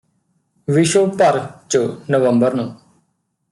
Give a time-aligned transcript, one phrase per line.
[0.67, 1.39] ਵਿਸ਼ਵ ਭਰ
[1.69, 1.77] ਚ
[2.09, 2.73] ਨਵੰਬਰ ਨੂੰ